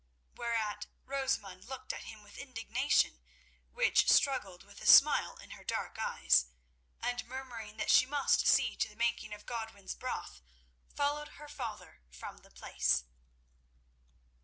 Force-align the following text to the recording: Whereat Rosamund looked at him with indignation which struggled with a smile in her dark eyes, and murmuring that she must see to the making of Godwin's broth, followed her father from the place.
Whereat 0.35 0.87
Rosamund 1.05 1.65
looked 1.65 1.93
at 1.93 2.05
him 2.05 2.23
with 2.23 2.39
indignation 2.39 3.21
which 3.71 4.09
struggled 4.09 4.63
with 4.63 4.81
a 4.81 4.87
smile 4.87 5.35
in 5.37 5.51
her 5.51 5.63
dark 5.63 5.99
eyes, 5.99 6.47
and 7.03 7.23
murmuring 7.27 7.77
that 7.77 7.91
she 7.91 8.07
must 8.07 8.47
see 8.47 8.75
to 8.77 8.89
the 8.89 8.95
making 8.95 9.31
of 9.31 9.45
Godwin's 9.45 9.93
broth, 9.93 10.41
followed 10.95 11.33
her 11.37 11.47
father 11.47 12.01
from 12.09 12.37
the 12.37 12.49
place. 12.49 13.03